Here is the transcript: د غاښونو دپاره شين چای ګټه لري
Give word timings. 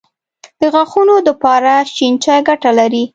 د 0.59 0.61
غاښونو 0.73 1.15
دپاره 1.29 1.73
شين 1.93 2.13
چای 2.23 2.39
ګټه 2.49 2.71
لري 2.79 3.03